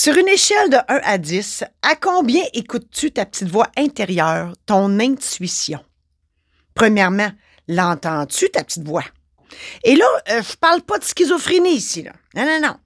[0.00, 5.00] Sur une échelle de 1 à 10, à combien écoutes-tu ta petite voix intérieure, ton
[5.00, 5.84] intuition?
[6.72, 7.32] Premièrement,
[7.66, 9.02] l'entends-tu, ta petite voix?
[9.82, 12.04] Et là, euh, je parle pas de schizophrénie ici.
[12.04, 12.12] Là.
[12.36, 12.76] Non, non, non.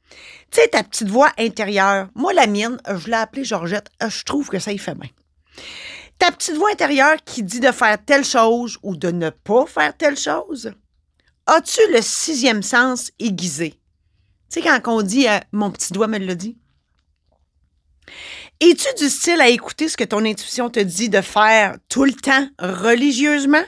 [0.50, 4.08] Tu sais, ta petite voix intérieure, moi, la mienne, euh, je l'ai appelée Georgette, euh,
[4.08, 5.10] je trouve que ça y fait bien.
[6.18, 9.94] Ta petite voix intérieure qui dit de faire telle chose ou de ne pas faire
[9.94, 10.72] telle chose.
[11.44, 13.72] As-tu le sixième sens aiguisé?
[14.50, 16.56] Tu sais, quand on dit mon petit doigt me l'a dit.
[18.60, 22.12] Es-tu du style à écouter ce que ton intuition te dit de faire tout le
[22.12, 23.64] temps religieusement?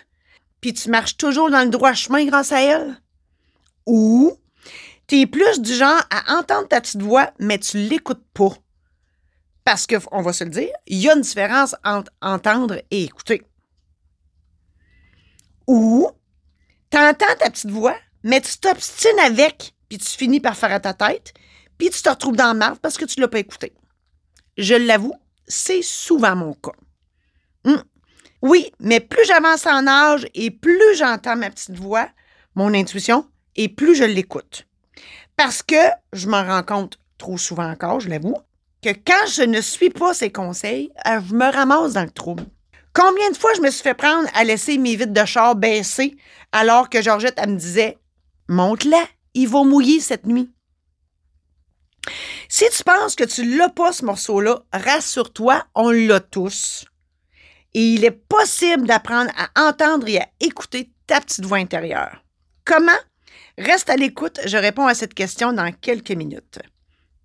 [0.60, 3.00] Puis tu marches toujours dans le droit chemin grâce à elle?
[3.86, 4.36] Ou
[5.06, 8.56] tu es plus du genre à entendre ta petite voix, mais tu l'écoutes pas?
[9.64, 13.04] Parce que, on va se le dire, il y a une différence entre entendre et
[13.04, 13.42] écouter.
[15.66, 16.10] Ou
[16.90, 20.80] tu entends ta petite voix, mais tu t'obstines avec, puis tu finis par faire à
[20.80, 21.32] ta tête,
[21.78, 23.72] puis tu te retrouves dans le parce que tu l'as pas écouté.
[24.56, 25.14] Je l'avoue,
[25.46, 26.72] c'est souvent mon cas.
[27.64, 27.82] Hum.
[28.42, 32.08] Oui, mais plus j'avance en âge et plus j'entends ma petite voix,
[32.54, 34.66] mon intuition, et plus je l'écoute.
[35.36, 35.76] Parce que
[36.12, 38.36] je m'en rends compte trop souvent encore, je l'avoue,
[38.82, 42.44] que quand je ne suis pas ses conseils, euh, je me ramasse dans le trouble.
[42.92, 46.16] Combien de fois je me suis fait prendre à laisser mes vitres de char baisser
[46.52, 47.98] alors que Georgette, me disait
[48.48, 50.52] Monte-la, il va mouiller cette nuit.
[52.48, 56.84] Si tu penses que tu l'as pas, ce morceau-là, rassure-toi, on l'a tous.
[57.74, 62.24] Et il est possible d'apprendre à entendre et à écouter ta petite voix intérieure.
[62.64, 62.92] Comment?
[63.58, 66.58] Reste à l'écoute, je réponds à cette question dans quelques minutes.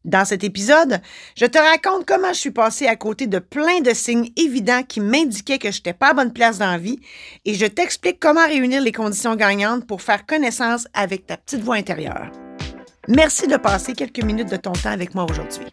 [0.06, 1.02] Dans cet épisode,
[1.36, 5.02] je te raconte comment je suis passée à côté de plein de signes évidents qui
[5.02, 7.00] m'indiquaient que je n'étais pas à bonne place dans la vie
[7.46, 11.76] et je t'explique comment réunir les conditions gagnantes pour faire connaissance avec ta petite voix
[11.76, 12.32] intérieure.
[13.10, 15.66] Merci de passer quelques minutes de ton temps avec moi aujourd'hui.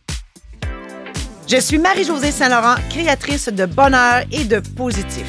[1.46, 5.26] Je suis Marie-Josée Saint-Laurent, créatrice de bonheur et de positif.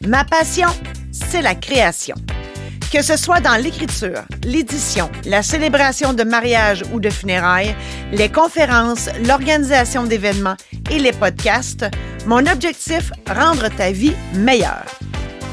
[0.00, 0.68] Ma passion,
[1.12, 2.14] c'est la création.
[2.90, 7.76] Que ce soit dans l'écriture, l'édition, la célébration de mariage ou de funérailles,
[8.12, 10.56] les conférences, l'organisation d'événements
[10.90, 11.84] et les podcasts,
[12.26, 14.86] mon objectif, rendre ta vie meilleure.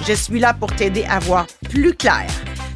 [0.08, 2.26] Je suis là pour t'aider à voir plus clair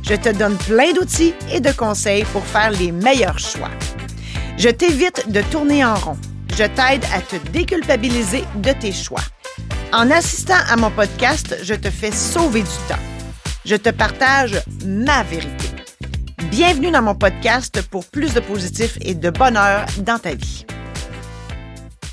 [0.04, 3.72] je te donne plein d'outils et de conseils pour faire les meilleurs choix.
[4.58, 6.18] Je t'évite de tourner en rond.
[6.52, 9.24] Je t'aide à te déculpabiliser de tes choix.
[9.92, 13.02] En assistant à mon podcast, je te fais sauver du temps.
[13.66, 15.68] Je te partage ma vérité.
[16.52, 20.66] Bienvenue dans mon podcast pour plus de positif et de bonheur dans ta vie.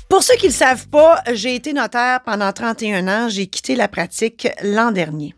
[0.09, 3.29] Pour ceux qui ne le savent pas, j'ai été notaire pendant 31 ans.
[3.29, 5.35] J'ai quitté la pratique l'an dernier.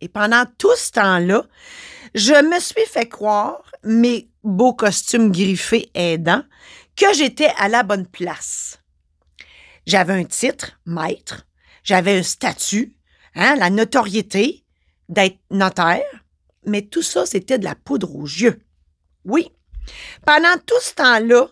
[0.00, 1.44] Et pendant tout ce temps-là,
[2.14, 6.44] je me suis fait croire, mes beaux costumes griffés aidants,
[6.96, 8.80] que j'étais à la bonne place.
[9.86, 11.46] J'avais un titre, maître,
[11.82, 12.96] j'avais un statut,
[13.34, 14.64] hein, la notoriété
[15.08, 16.02] d'être notaire,
[16.64, 18.60] mais tout ça, c'était de la poudre aux yeux.
[19.24, 19.50] Oui,
[20.26, 21.48] pendant tout ce temps-là,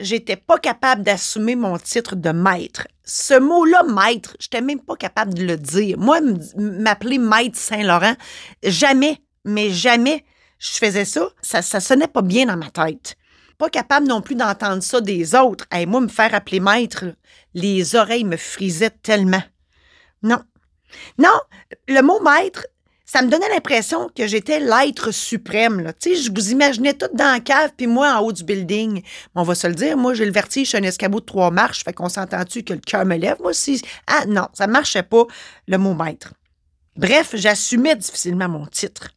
[0.00, 2.86] j'étais pas capable d'assumer mon titre de maître.
[3.04, 5.98] Ce mot-là, maître, j'étais même pas capable de le dire.
[5.98, 6.20] Moi,
[6.56, 8.14] m'appeler maître Saint-Laurent,
[8.62, 10.24] jamais mais jamais
[10.58, 11.28] je faisais ça.
[11.42, 13.16] Ça, ça sonnait pas bien dans ma tête.
[13.58, 15.66] Pas capable non plus d'entendre ça des autres.
[15.76, 17.04] Et moi, me faire appeler maître,
[17.54, 19.42] les oreilles me frisaient tellement.
[20.22, 20.42] Non.
[21.18, 21.40] Non,
[21.88, 22.66] le mot maître,
[23.12, 25.80] ça me donnait l'impression que j'étais l'être suprême.
[25.80, 25.92] Là.
[25.92, 29.02] Tu sais, je vous imaginais tout dans la cave, puis moi en haut du building.
[29.34, 31.84] On va se le dire, moi j'ai le vertige, je un escabeau de trois marches,
[31.84, 33.82] fait qu'on s'entend-tu que le cœur me lève, moi aussi.
[34.06, 35.26] Ah non, ça marchait pas,
[35.68, 36.32] le mot maître.
[36.96, 39.10] Bref, j'assumais difficilement mon titre.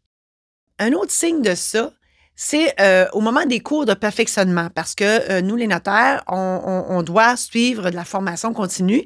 [0.77, 1.94] Un autre signe de ça,
[2.35, 7.01] c'est euh, au moment des cours de perfectionnement, parce que euh, nous, les notaires, on,
[7.03, 9.06] doit suivre de la formation continue.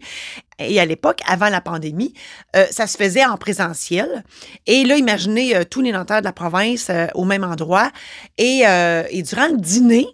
[0.58, 2.14] Et à l'époque, avant la pandémie,
[2.56, 4.24] euh, ça se faisait en présentiel.
[4.66, 7.92] Et là, imaginez tous les notaires de la province au même endroit.
[8.38, 8.64] Et,
[9.10, 10.08] et durant le dîner,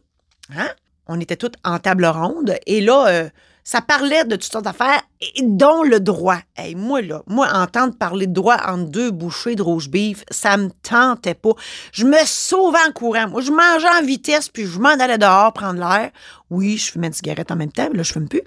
[0.55, 0.69] hein,
[1.07, 2.57] on était tous en table ronde.
[2.65, 3.29] Et là,
[3.65, 5.01] ça parlait de toutes sortes d'affaires,
[5.41, 6.37] dont le droit.
[6.55, 10.55] Hey, moi, là, moi, entendre parler de droit entre deux bouchées de rouge beef, ça
[10.55, 11.53] me tentait pas.
[11.91, 13.27] Je me sauvais en courant.
[13.27, 16.11] Moi, je mangeais en vitesse, puis je m'en allais dehors prendre l'air.
[16.51, 18.43] Oui, je fumais une cigarette en même temps, là, je fume plus.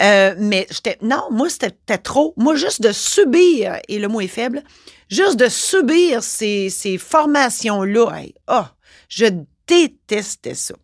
[0.00, 0.98] Euh, mais j'étais.
[1.00, 2.34] Non, moi, c'était trop.
[2.36, 4.64] Moi, juste de subir, et le mot est faible,
[5.08, 8.64] juste de subir ces, formations-là, oh,
[9.08, 9.26] je
[9.68, 10.74] détestais ça.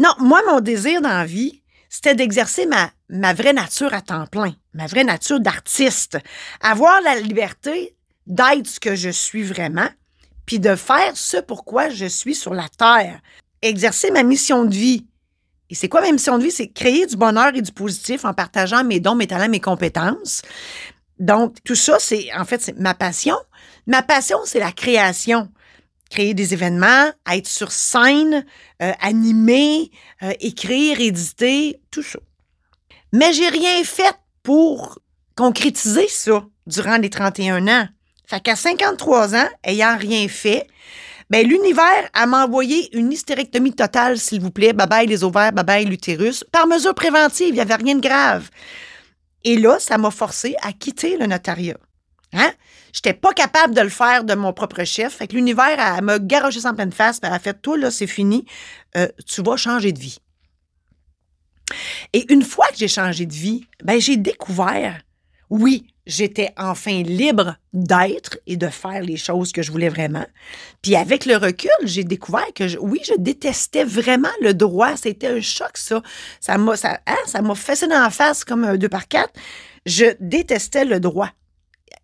[0.00, 1.61] Non, moi, mon désir dans la vie,
[1.92, 6.16] c'était d'exercer ma, ma vraie nature à temps plein, ma vraie nature d'artiste,
[6.62, 7.94] avoir la liberté
[8.26, 9.88] d'être ce que je suis vraiment,
[10.46, 13.20] puis de faire ce pourquoi je suis sur la terre,
[13.60, 15.06] exercer ma mission de vie.
[15.68, 16.50] Et c'est quoi ma mission de vie?
[16.50, 20.40] C'est créer du bonheur et du positif en partageant mes dons, mes talents, mes compétences.
[21.18, 23.36] Donc, tout ça, c'est en fait, c'est ma passion.
[23.86, 25.50] Ma passion, c'est la création.
[26.12, 28.44] Créer des événements, être sur scène,
[28.82, 29.90] euh, animer,
[30.22, 32.18] euh, écrire, éditer, tout ça.
[33.14, 34.98] Mais j'ai rien fait pour
[35.36, 37.88] concrétiser ça durant les 31 ans.
[38.26, 40.66] Fait qu'à 53 ans, ayant rien fait,
[41.30, 44.74] ben, l'univers a m'envoyé une hystérectomie totale, s'il vous plaît.
[44.74, 46.44] Bye bye les ovaires, bye l'utérus.
[46.52, 48.50] Par mesure préventive, il n'y avait rien de grave.
[49.42, 51.78] Et là, ça m'a forcé à quitter le notariat.
[52.34, 52.52] Hein?
[52.92, 55.14] J'étais pas capable de le faire de mon propre chef.
[55.14, 57.18] Fait l'univers, elle m'a garoché sans pleine face.
[57.22, 58.44] Elle a fait, toi, là, c'est fini.
[58.96, 60.18] Euh, tu vas changer de vie.
[62.12, 65.00] Et une fois que j'ai changé de vie, ben, j'ai découvert,
[65.48, 70.26] oui, j'étais enfin libre d'être et de faire les choses que je voulais vraiment.
[70.82, 74.96] Puis avec le recul, j'ai découvert que oui, je détestais vraiment le droit.
[74.96, 76.02] C'était un choc, ça.
[76.40, 79.32] Ça m'a ça, hein, ça fessé dans la face comme un deux par quatre.
[79.86, 81.30] Je détestais le droit.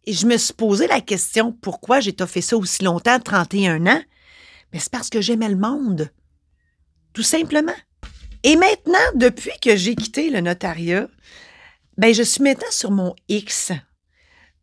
[0.09, 4.03] Et je me suis posé la question pourquoi j'ai fait ça aussi longtemps, 31 ans?
[4.73, 6.11] Mais c'est parce que j'aimais le monde.
[7.13, 7.75] Tout simplement.
[8.43, 11.09] Et maintenant, depuis que j'ai quitté le notariat,
[11.99, 13.73] ben, je suis maintenant sur mon X.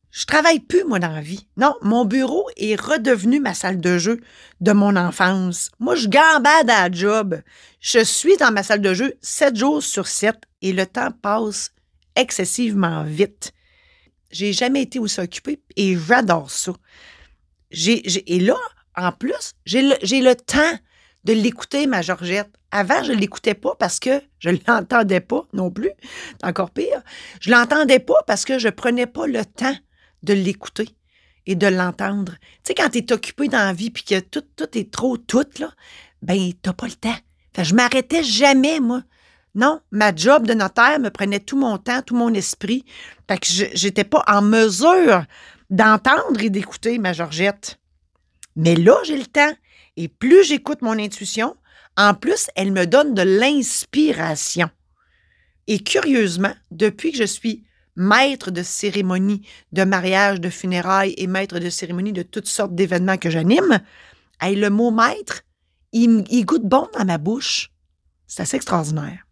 [0.10, 1.48] Je travaille plus, moi, dans la vie.
[1.58, 4.22] Non, mon bureau est redevenu ma salle de jeu
[4.62, 5.70] de mon enfance.
[5.78, 7.40] Moi, je gambade à la job.
[7.82, 11.70] Je suis dans ma salle de jeu sept jours sur sept et le temps passe
[12.16, 13.55] excessivement vite.
[14.36, 16.74] J'ai jamais été aussi occupée et j'adore ça.
[17.72, 18.58] et là,
[18.98, 20.78] en plus, j'ai le, temps
[21.24, 22.50] de l'écouter, ma Georgette.
[22.70, 25.92] Avant, je ne l'écoutais pas parce que je ne l'entendais pas non plus.
[26.32, 27.02] C'est encore pire.
[27.40, 29.76] Je ne l'entendais pas parce que je ne prenais pas le temps
[30.24, 30.90] de l'écouter
[31.46, 32.34] et de l'entendre.
[32.42, 35.16] Tu sais, quand tu es occupé dans la vie puis que tout, tout est trop
[35.16, 35.72] tout, là,
[36.22, 37.16] ben, t'as pas le temps.
[37.56, 39.02] Fait je m'arrêtais jamais, moi.
[39.56, 42.84] Non, ma job de notaire me prenait tout mon temps, tout mon esprit.
[43.28, 45.24] Fait que j'étais pas en mesure
[45.70, 47.80] d'entendre et d'écouter ma Georgette.
[48.58, 49.54] Mais là, j'ai le temps.
[49.98, 51.56] Et plus j'écoute mon intuition,
[51.98, 54.70] en plus, elle me donne de l'inspiration.
[55.68, 57.64] Et curieusement, depuis que je suis
[57.96, 63.18] maître de cérémonie de mariage, de funérailles et maître de cérémonie de toutes sortes d'événements
[63.18, 63.80] que j'anime,
[64.42, 65.44] le mot maître,
[65.94, 67.72] il, il goûte bon dans ma bouche.
[68.28, 69.25] C'est assez extraordinaire.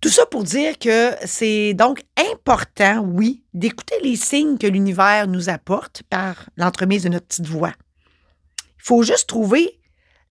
[0.00, 5.48] Tout ça pour dire que c'est donc important, oui, d'écouter les signes que l'univers nous
[5.48, 7.72] apporte par l'entremise de notre petite voix.
[8.58, 9.78] Il faut juste trouver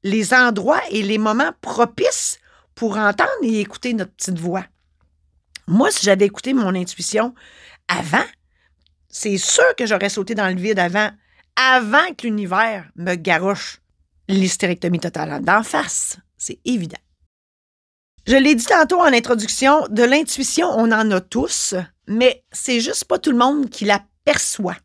[0.03, 2.39] les endroits et les moments propices
[2.75, 4.65] pour entendre et écouter notre petite voix.
[5.67, 7.33] Moi, si j'avais écouté mon intuition
[7.88, 8.25] avant,
[9.07, 11.12] c'est sûr que j'aurais sauté dans le vide avant,
[11.56, 13.79] avant que l'univers me garoche
[14.27, 16.17] l'hystérectomie totale d'en face.
[16.38, 16.97] C'est évident.
[18.27, 21.75] Je l'ai dit tantôt en introduction, de l'intuition, on en a tous,
[22.07, 24.77] mais c'est juste pas tout le monde qui la perçoit.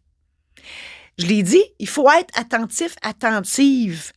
[1.18, 4.12] Je l'ai dit, il faut être attentif, attentive.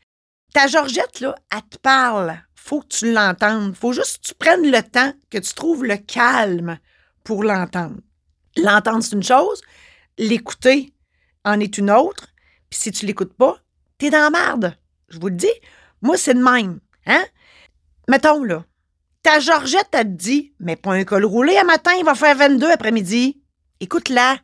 [0.54, 3.76] Ta Georgette, là, elle te parle faut que tu l'entendes.
[3.76, 6.78] faut juste que tu prennes le temps, que tu trouves le calme
[7.24, 7.98] pour l'entendre.
[8.58, 9.62] L'entendre, c'est une chose.
[10.20, 10.94] L'écouter
[11.44, 12.28] en est une autre.
[12.70, 13.58] Puis si tu l'écoutes pas,
[13.98, 14.78] t'es dans la merde.
[15.08, 15.48] Je vous le dis.
[16.04, 16.80] Moi, c'est de même.
[17.08, 17.26] Hein?
[18.08, 18.64] Mettons, là,
[19.24, 22.36] ta Georgette, elle te dit, mais pas un col roulé à matin, il va faire
[22.36, 23.42] 22 après-midi.
[23.80, 24.38] Écoute-la.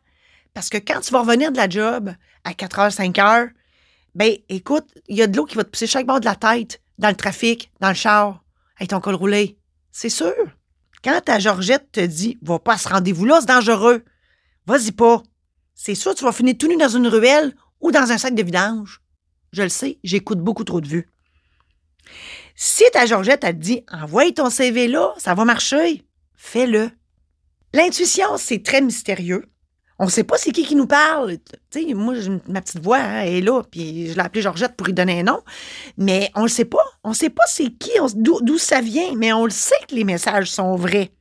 [0.54, 3.50] Parce que quand tu vas revenir de la job à 4h, 5h,
[4.14, 6.34] ben écoute, il y a de l'eau qui va te pousser chaque bord de la
[6.34, 8.42] tête dans le trafic, dans le char,
[8.78, 9.58] avec ton col roulé.
[9.92, 10.32] C'est sûr.
[11.04, 14.04] Quand ta Georgette te dit Va pas à ce rendez-vous-là, c'est dangereux.
[14.66, 15.22] Vas-y pas.
[15.74, 18.42] C'est sûr tu vas finir tout nu dans une ruelle ou dans un sac de
[18.42, 19.02] vidange.
[19.52, 21.08] Je le sais, j'écoute beaucoup trop de vues.
[22.58, 26.02] Si ta Georgette te dit Envoie ton CV là, ça va marcher,
[26.34, 26.90] fais-le.
[27.74, 29.44] L'intuition, c'est très mystérieux.
[29.98, 31.38] On ne sait pas c'est qui qui nous parle.
[31.70, 32.14] Tu sais, moi,
[32.48, 35.22] ma petite voix hein, est là, puis je l'ai appelée Georgette pour y donner un
[35.22, 35.42] nom.
[35.98, 36.84] Mais on ne le sait pas.
[37.04, 40.04] On ne sait pas c'est qui, d'où ça vient, mais on le sait que les
[40.04, 41.12] messages sont vrais.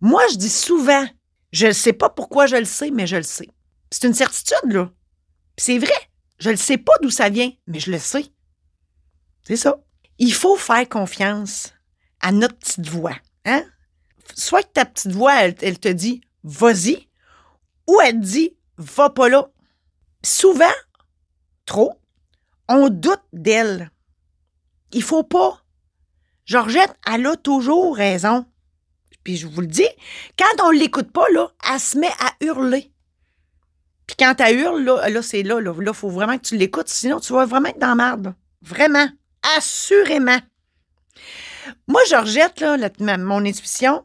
[0.00, 1.06] Moi, je dis souvent,
[1.52, 3.48] je ne sais pas pourquoi je le sais, mais je le sais.
[3.90, 4.90] C'est une certitude, là.
[5.56, 5.90] C'est vrai.
[6.38, 8.24] Je ne sais pas d'où ça vient, mais je le sais.
[9.46, 9.82] C'est ça.
[10.18, 11.72] Il faut faire confiance
[12.20, 13.16] à notre petite voix.
[13.44, 13.64] Hein?
[14.34, 17.08] Soit que ta petite voix, elle te dit, vas-y,
[17.86, 19.48] ou elle dit va pas là.
[20.24, 20.64] Souvent,
[21.66, 21.92] trop,
[22.68, 23.90] on doute d'elle.
[24.92, 25.62] Il faut pas.
[26.44, 28.46] Georgette, elle a toujours raison.
[29.24, 29.88] Puis je vous le dis,
[30.38, 32.92] quand on l'écoute pas, là, elle se met à hurler.
[34.06, 37.20] Puis quand elle hurle, là, c'est là, là, il faut vraiment que tu l'écoutes, sinon
[37.20, 38.34] tu vas vraiment être dans la.
[38.62, 39.08] Vraiment.
[39.56, 40.40] Assurément.
[41.86, 42.76] Moi, Georgette, là,
[43.18, 44.04] mon intuition,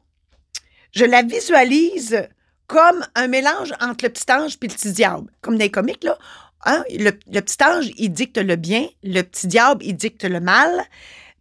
[0.96, 2.27] je la visualise
[2.67, 5.32] comme un mélange entre le petit ange et le petit diable.
[5.41, 6.17] Comme dans les comiques, là.
[6.65, 10.84] Hein, Le, petit ange, il dicte le bien, le petit diable, il dicte le mal.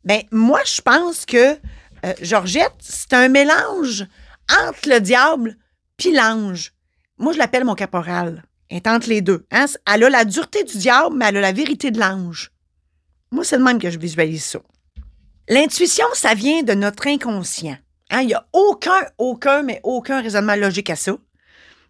[0.04, 1.56] Ben, moi, je pense que
[2.04, 4.06] euh, Georgette, c'est un mélange
[4.50, 5.56] entre le diable
[5.96, 6.72] puis l'ange.
[7.18, 8.44] Moi, je l'appelle mon caporal.
[8.68, 9.46] Elle est entre les deux.
[9.50, 9.66] Hein?
[9.86, 12.52] Elle a la dureté du diable, mais elle a la vérité de l'ange.
[13.30, 14.58] Moi, c'est le même que je visualise ça.
[15.48, 17.76] L'intuition, ça vient de notre inconscient.
[18.10, 21.16] Hein, Il n'y a aucun, aucun, mais aucun raisonnement logique à ça.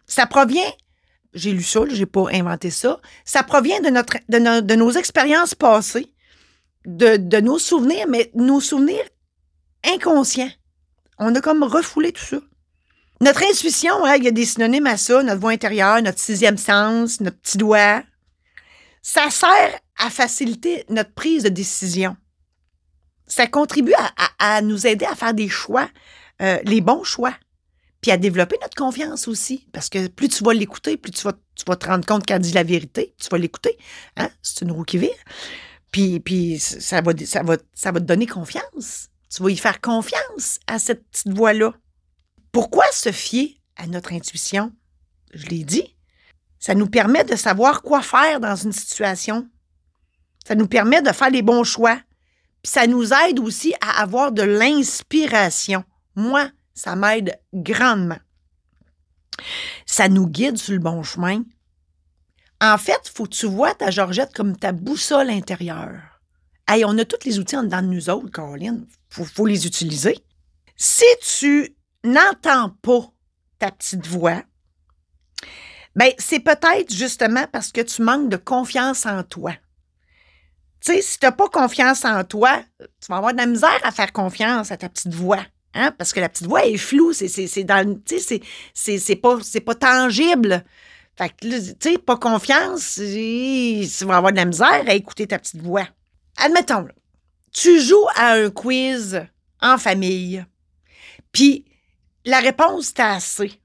[0.05, 0.71] Ça provient,
[1.33, 6.13] j'ai lu ça, je n'ai pas inventé ça, ça provient de, nos expériences passées,
[6.85, 9.05] de, de nos souvenirs, mais nos souvenirs
[9.85, 10.51] inconscients.
[11.19, 12.37] On a comme refoulé tout ça.
[13.19, 16.57] Notre intuition, hein, il y a des synonymes à ça, notre voix intérieure, notre sixième
[16.57, 18.03] sens, notre petit doigt.
[19.01, 22.15] Ça sert à faciliter notre prise de décision.
[23.25, 23.93] Ça contribue
[24.39, 25.89] à, nous aider à faire des choix,
[26.41, 27.33] euh, les bons choix,
[28.01, 29.67] puis à développer notre confiance aussi.
[29.73, 32.63] Parce que plus tu vas l'écouter, plus tu vas, te rendre compte qu'elle dit la
[32.63, 33.77] vérité, tu vas l'écouter.
[34.15, 34.29] Hein?
[34.41, 35.09] C'est une roue qui vire.
[35.91, 37.41] Puis, puis ça, va, ça,
[37.73, 39.09] ça va te donner confiance.
[39.29, 41.73] Tu vas y faire confiance à cette petite voix-là.
[42.51, 44.71] Pourquoi se fier à notre intuition?
[45.33, 45.96] Je l'ai dit.
[46.59, 49.47] Ça nous permet de savoir quoi faire dans une situation.
[50.47, 51.99] Ça nous permet de faire les bons choix.
[52.63, 55.83] Puis ça nous aide aussi à avoir de l'inspiration.
[56.15, 58.19] Moi, ça m'aide grandement.
[59.85, 61.43] Ça nous guide sur le bon chemin.
[62.59, 66.21] En fait, il faut que tu vois ta Georgette comme ta boussole intérieure.
[66.67, 68.85] Hey, on a tous les outils en dedans de nous autres, Caroline.
[68.89, 70.17] Il faut, faut les utiliser.
[70.75, 73.11] Si tu n'entends pas
[73.59, 74.43] ta petite voix,
[75.97, 79.53] ben, c'est peut-être justement parce que tu manques de confiance en toi.
[80.79, 83.79] Tu sais, si tu n'as pas confiance en toi, tu vas avoir de la misère
[83.81, 85.43] à faire confiance à ta petite voix.
[85.73, 85.91] Hein?
[85.97, 90.63] Parce que la petite voix est floue, c'est, c'est, pas, pas tangible.
[91.17, 95.39] Fait que, tu sais, pas confiance, tu vas avoir de la misère à écouter ta
[95.39, 95.87] petite voix.
[96.37, 96.87] Admettons,
[97.51, 99.19] tu joues à un quiz
[99.63, 100.45] en famille,
[101.31, 101.65] puis
[102.23, 103.59] la réponse t'a assez,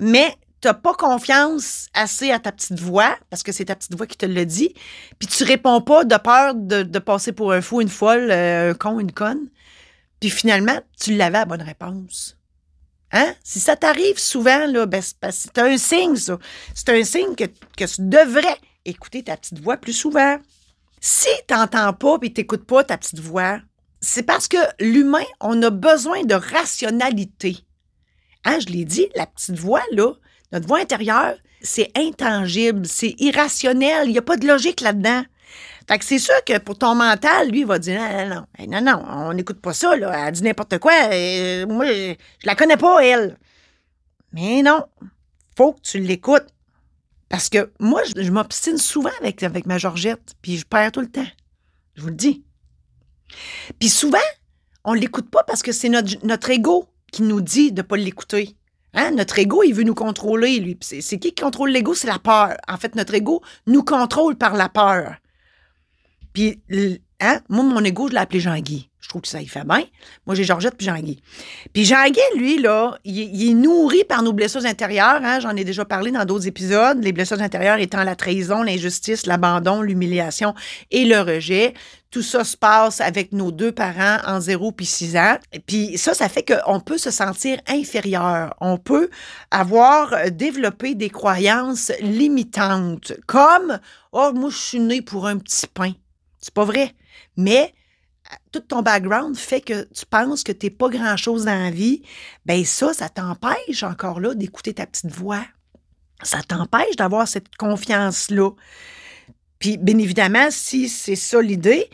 [0.00, 0.34] mais
[0.64, 4.16] t'as pas confiance assez à ta petite voix, parce que c'est ta petite voix qui
[4.16, 4.72] te le dit,
[5.18, 8.74] puis tu réponds pas de peur de, passer pour un fou, une folle, euh, un
[8.74, 9.50] con, une conne,
[10.20, 12.38] puis finalement, tu l'avais la bonne réponse.
[13.12, 13.34] Hein?
[13.44, 16.38] Si ça t'arrive souvent, là, ben, c'est un signe, ça.
[16.74, 18.56] C'est un signe que, que tu devrais
[18.86, 20.38] écouter ta petite voix plus souvent.
[20.98, 23.60] Si tu n'entends pas et tu pas ta petite voix,
[24.00, 27.58] c'est parce que l'humain, on a besoin de rationalité.
[28.46, 30.14] Hein, je l'ai dit, la petite voix, là,
[30.54, 35.24] notre voix intérieure, c'est intangible, c'est irrationnel, il n'y a pas de logique là-dedans.
[35.88, 38.80] Fait que c'est sûr que pour ton mental, lui, il va dire non, non, non,
[38.80, 40.28] non, non, on n'écoute pas ça, là.
[40.28, 40.92] Elle dit n'importe quoi.
[41.12, 43.36] euh, moi, je, la connais pas, elle.
[44.32, 44.84] Mais non,
[45.56, 46.46] faut que tu l'écoutes.
[47.28, 51.26] Parce que moi, je, m'obstine souvent avec, ma Georgette, puis je perds tout le temps.
[51.96, 52.44] Je vous le dis.
[53.80, 54.18] Puis souvent,
[54.84, 58.56] on l'écoute pas parce que c'est notre, notre ego qui nous dit de pas l'écouter.
[58.94, 59.12] Hein?
[59.12, 60.78] Notre ego, il veut nous contrôler, lui.
[60.80, 61.94] C'est qui qui contrôle l'ego?
[61.94, 62.56] C'est la peur.
[62.68, 65.16] En fait, notre ego nous contrôle par la peur.
[66.32, 66.60] Puis,
[67.20, 68.90] hein, moi, mon ego, je l'ai appelé Jean-Guy.
[69.00, 69.84] Je trouve que ça y fait bien.
[70.26, 71.20] Moi, j'ai Georgette puis Jean-Guy.
[71.72, 75.20] Puis Jean-Guy, lui, là, il, il est nourri par nos blessures intérieures.
[75.22, 75.40] Hein?
[75.40, 77.04] J'en ai déjà parlé dans d'autres épisodes.
[77.04, 80.54] Les blessures intérieures étant la trahison, l'injustice, l'abandon, l'humiliation
[80.90, 81.74] et le rejet.
[82.14, 85.36] Tout ça se passe avec nos deux parents en 0 puis 6 ans.
[85.66, 88.54] Puis ça, ça fait qu'on peut se sentir inférieur.
[88.60, 89.10] On peut
[89.50, 93.80] avoir euh, développé des croyances limitantes, comme
[94.12, 95.90] «Oh, moi, je suis né pour un petit pain».
[96.38, 96.94] C'est pas vrai.
[97.36, 97.74] Mais
[98.30, 101.72] euh, tout ton background fait que tu penses que tu n'es pas grand-chose dans la
[101.72, 102.02] vie.
[102.46, 105.44] Ben ça, ça t'empêche encore là d'écouter ta petite voix.
[106.22, 108.50] Ça t'empêche d'avoir cette confiance-là.
[109.64, 111.88] Puis, bien évidemment, si c'est ça l'idée,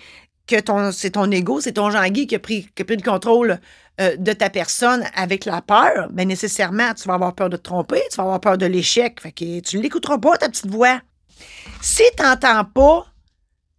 [0.49, 3.61] que ton, c'est ton ego, c'est ton Jean-Guy qui, a pris- qui a le contrôle
[4.01, 7.63] euh, de ta personne avec la peur, bien nécessairement, tu vas avoir peur de te
[7.63, 9.21] tromper, tu vas avoir peur de l'échec.
[9.21, 11.01] Fait que tu ne l'écouteras pas, ta petite voix.
[11.81, 13.07] Si tu n'entends pas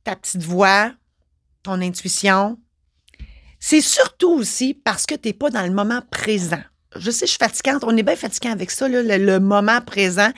[0.06, 0.94] ta petite voix,
[1.62, 2.58] ton intuition,
[3.60, 6.64] c'est surtout aussi parce que tu n'es pas dans le moment présent.
[6.96, 10.32] Je sais, je suis fatigante, on est bien fatigant avec ça, le moment présent.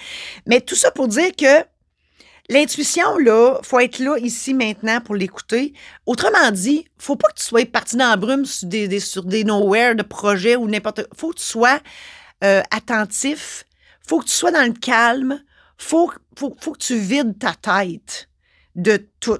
[0.48, 1.72] Mais tout ça pour dire que
[2.50, 5.74] L'intuition, là, faut être là, ici, maintenant, pour l'écouter.
[6.06, 9.96] Autrement dit, faut pas que tu sois parti dans la brume sur des, des- nowhere
[9.96, 11.80] de projets ou n'importe faut que tu sois
[12.44, 13.64] euh, attentif,
[14.06, 15.42] faut que tu sois dans le calme,
[15.78, 18.28] faut, faut, faut que tu vides ta tête
[18.76, 19.40] de tout.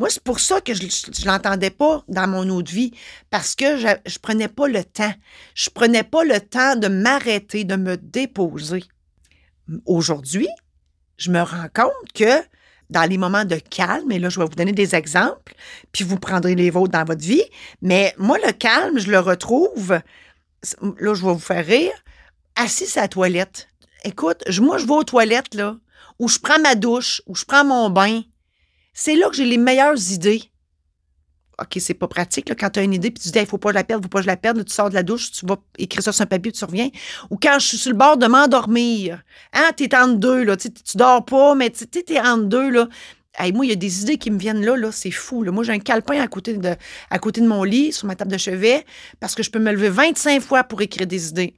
[0.00, 2.90] Moi, c'est pour ça que je ne l'entendais pas dans mon autre vie,
[3.30, 5.14] parce que je ne prenais pas le temps.
[5.54, 8.82] Je prenais pas le temps de m'arrêter, de me déposer.
[9.86, 10.48] Aujourd'hui,
[11.16, 12.42] je me rends compte que
[12.90, 15.54] dans les moments de calme, et là, je vais vous donner des exemples,
[15.92, 17.44] puis vous prendrez les vôtres dans votre vie,
[17.82, 21.92] mais moi, le calme, je le retrouve, là, je vais vous faire rire,
[22.56, 23.68] assis à la toilette.
[24.04, 25.76] Écoute, moi, je vais aux toilettes, là,
[26.18, 28.22] où je prends ma douche, où je prends mon bain,
[28.92, 30.42] c'est là que j'ai les meilleures idées.
[31.60, 33.72] OK, c'est pas pratique quand tu as une idée puis tu dis il faut pas
[33.72, 35.56] la perdre, faut pas que je la perde, tu sors de la douche, tu vas
[35.78, 36.90] écrire ça sur un papier, tu reviens.
[37.30, 39.22] Ou quand je suis sur le bord de m'endormir.
[39.52, 42.88] Hein, tu es entre deux là, tu dors pas mais tu es entre deux là.
[43.52, 45.44] moi, il y a des idées qui me viennent là, là, c'est fou.
[45.44, 46.74] Moi, j'ai un calepin à côté, de,
[47.10, 48.84] à côté de mon lit, sur ma table de chevet,
[49.20, 51.54] parce que je peux me lever 25 fois pour écrire des idées.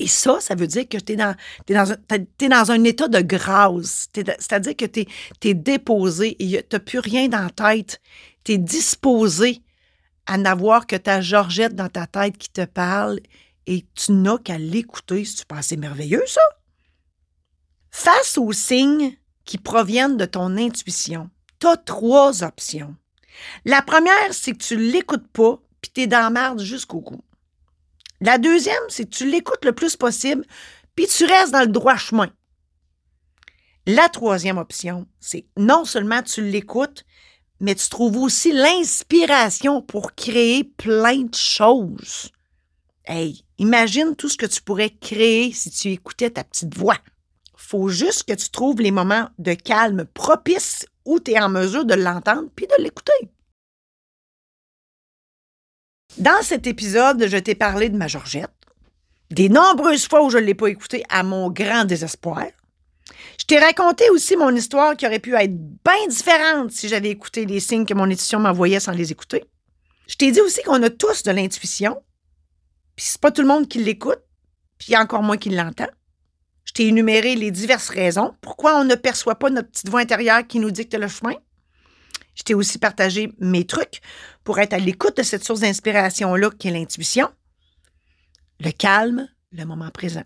[0.00, 1.36] Et ça, ça veut dire que tu es dans,
[1.68, 4.08] dans, un, dans un état de grâce.
[4.14, 5.06] C'est-à-dire que tu
[5.44, 8.00] es, déposé et tu n'as plus rien dans la tête.
[8.44, 9.62] Tu es disposé
[10.26, 13.20] à n'avoir que ta Georgette dans ta tête qui te parle
[13.66, 15.24] et tu n'as qu'à l'écouter.
[15.24, 16.40] Si tu penses c'est merveilleux, ça?
[17.90, 21.28] Face aux signes qui proviennent de ton intuition,
[21.58, 22.94] tu as trois options.
[23.64, 27.22] La première, c'est que tu ne l'écoutes pas puis tu es dans merde jusqu'au cou.
[28.20, 30.44] La deuxième, c'est que tu l'écoutes le plus possible,
[30.94, 32.30] puis tu restes dans le droit chemin.
[33.86, 37.04] La troisième option, c'est non seulement tu l'écoutes,
[37.60, 42.30] mais tu trouves aussi l'inspiration pour créer plein de choses.
[43.04, 46.98] Hey, imagine tout ce que tu pourrais créer si tu écoutais ta petite voix.
[47.56, 51.84] Faut juste que tu trouves les moments de calme propices où tu es en mesure
[51.84, 53.30] de l'entendre puis de l'écouter.
[56.18, 58.50] Dans cet épisode, je t'ai parlé de ma Georgette,
[59.30, 62.46] des nombreuses fois où je ne l'ai pas écoutée à mon grand désespoir.
[63.38, 67.46] Je t'ai raconté aussi mon histoire qui aurait pu être bien différente si j'avais écouté
[67.46, 69.44] les signes que mon intuition m'envoyait sans les écouter.
[70.06, 72.02] Je t'ai dit aussi qu'on a tous de l'intuition,
[72.96, 74.20] puis c'est pas tout le monde qui l'écoute,
[74.78, 75.88] puis encore moins qui l'entend.
[76.64, 80.46] Je t'ai énuméré les diverses raisons pourquoi on ne perçoit pas notre petite voix intérieure
[80.46, 81.34] qui nous dicte le chemin?
[82.34, 84.00] Je t'ai aussi partagé mes trucs
[84.44, 87.28] pour être à l'écoute de cette source d'inspiration-là qui est l'intuition,
[88.60, 90.24] le calme, le moment présent.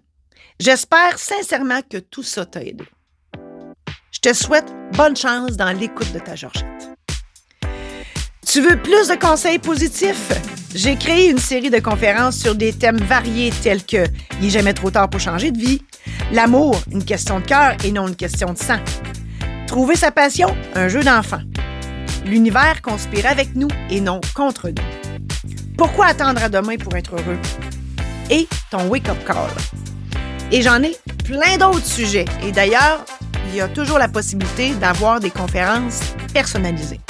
[0.61, 2.85] J'espère sincèrement que tout ça t'a aidé.
[4.13, 6.65] Je te souhaite bonne chance dans l'écoute de ta Georgette.
[8.47, 10.31] Tu veux plus de conseils positifs?
[10.75, 14.07] J'ai créé une série de conférences sur des thèmes variés tels que
[14.39, 15.83] Il n'est jamais trop tard pour changer de vie,
[16.33, 18.79] l'amour, une question de cœur et non une question de sang,
[19.67, 21.41] trouver sa passion, un jeu d'enfant,
[22.25, 24.83] L'univers conspire avec nous et non contre nous.
[25.77, 27.39] Pourquoi attendre à demain pour être heureux?
[28.31, 29.51] Et ton wake-up call.
[30.55, 32.27] Et j'en ai plein d'autres sujets.
[32.45, 33.05] Et d'ailleurs,
[33.49, 35.99] il y a toujours la possibilité d'avoir des conférences
[36.33, 37.01] personnalisées.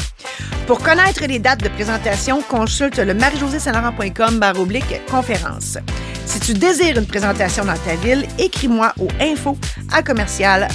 [0.67, 5.77] Pour connaître les dates de présentation, consulte le marie-josée-saint-laurent.com oblique conférence.
[6.25, 9.59] Si tu désires une présentation dans ta ville, écris-moi au info
[9.93, 10.67] à commercial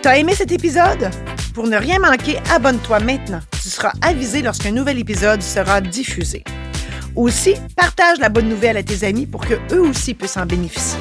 [0.00, 1.10] T'as aimé cet épisode?
[1.52, 3.40] Pour ne rien manquer, abonne-toi maintenant.
[3.62, 6.42] Tu seras avisé lorsqu'un nouvel épisode sera diffusé.
[7.16, 10.98] Aussi, partage la bonne nouvelle à tes amis pour que eux aussi puissent en bénéficier.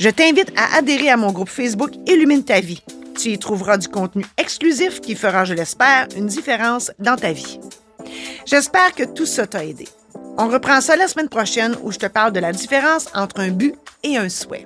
[0.00, 2.82] Je t'invite à adhérer à mon groupe Facebook Illumine ta vie.
[3.16, 7.60] Tu y trouveras du contenu exclusif qui fera, je l'espère, une différence dans ta vie.
[8.44, 9.86] J'espère que tout ça t'a aidé.
[10.36, 13.50] On reprend ça la semaine prochaine où je te parle de la différence entre un
[13.50, 14.64] but et un souhait.